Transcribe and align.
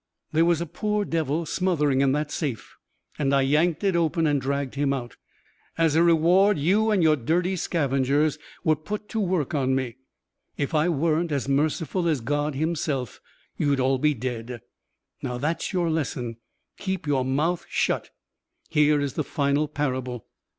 There 0.31 0.45
was 0.45 0.61
a 0.61 0.65
poor 0.65 1.05
devil 1.05 1.45
smothering 1.45 2.01
in 2.01 2.11
that 2.13 2.31
safe 2.31 2.75
and 3.19 3.35
I 3.35 3.43
yanked 3.43 3.83
it 3.83 3.95
open 3.95 4.25
and 4.25 4.41
dragged 4.41 4.73
him 4.73 4.93
out. 4.93 5.15
As 5.77 5.93
a 5.93 6.01
reward 6.01 6.57
you 6.57 6.89
and 6.89 7.03
your 7.03 7.15
dirty 7.15 7.55
scavengers 7.55 8.39
were 8.63 8.75
put 8.75 9.07
to 9.09 9.19
work 9.19 9.53
on 9.53 9.75
me. 9.75 9.97
If 10.57 10.73
I 10.73 10.89
weren't 10.89 11.31
as 11.31 11.47
merciful 11.47 12.07
as 12.07 12.19
God 12.19 12.55
Himself, 12.55 13.21
you'd 13.57 13.79
all 13.79 13.99
be 13.99 14.15
dead. 14.15 14.61
Now, 15.21 15.37
that's 15.37 15.71
your 15.71 15.87
lesson. 15.91 16.37
Keep 16.79 17.05
your 17.05 17.23
mouth 17.23 17.67
shut. 17.69 18.09
Here 18.69 18.99
is 18.99 19.13
the 19.13 19.23
final 19.23 19.67
parable." 19.67 20.25